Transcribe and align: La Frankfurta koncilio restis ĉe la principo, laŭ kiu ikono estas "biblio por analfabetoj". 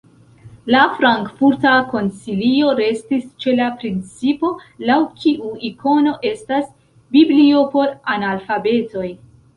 La 0.75 0.79
Frankfurta 0.99 1.73
koncilio 1.91 2.71
restis 2.79 3.27
ĉe 3.45 3.53
la 3.59 3.67
principo, 3.83 4.51
laŭ 4.91 4.97
kiu 5.21 5.53
ikono 5.71 6.15
estas 6.31 6.73
"biblio 7.19 7.63
por 7.77 7.93
analfabetoj". 8.17 9.11